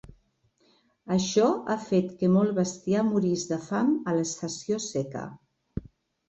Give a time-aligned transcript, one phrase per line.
[1.15, 1.43] Això
[1.73, 5.29] ha fet que molt bestiar morís de fam a l'estació seca.